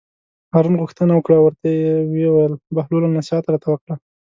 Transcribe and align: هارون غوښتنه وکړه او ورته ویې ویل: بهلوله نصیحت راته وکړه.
هارون 0.53 0.75
غوښتنه 0.81 1.11
وکړه 1.15 1.35
او 1.37 1.45
ورته 1.47 1.67
ویې 2.11 2.29
ویل: 2.31 2.53
بهلوله 2.75 3.07
نصیحت 3.17 3.45
راته 3.47 3.67
وکړه. 3.69 3.95